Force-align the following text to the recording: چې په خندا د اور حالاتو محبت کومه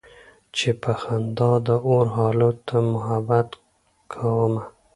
چې 0.55 0.69
په 0.81 0.91
خندا 1.01 1.51
د 1.67 1.69
اور 1.87 2.05
حالاتو 2.17 2.77
محبت 2.93 3.49
کومه 4.13 4.63